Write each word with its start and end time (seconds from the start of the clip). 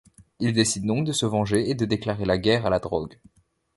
Il 0.39 0.53
décide 0.53 0.87
donc 0.87 1.05
de 1.05 1.11
se 1.11 1.27
venger 1.27 1.69
et 1.69 1.75
de 1.75 1.85
déclarer 1.85 2.25
la 2.25 2.39
guerre 2.39 2.65
à 2.65 2.71
la 2.71 2.79
drogue. 2.79 3.19